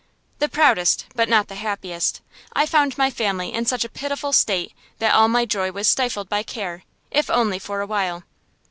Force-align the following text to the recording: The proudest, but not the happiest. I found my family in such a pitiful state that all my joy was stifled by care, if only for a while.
The 0.39 0.49
proudest, 0.49 1.05
but 1.13 1.29
not 1.29 1.47
the 1.47 1.53
happiest. 1.53 2.21
I 2.53 2.65
found 2.65 2.97
my 2.97 3.11
family 3.11 3.53
in 3.53 3.67
such 3.67 3.85
a 3.85 3.89
pitiful 3.89 4.33
state 4.33 4.73
that 4.97 5.13
all 5.13 5.27
my 5.27 5.45
joy 5.45 5.71
was 5.71 5.87
stifled 5.87 6.27
by 6.27 6.41
care, 6.41 6.81
if 7.11 7.29
only 7.29 7.59
for 7.59 7.81
a 7.81 7.85
while. 7.85 8.23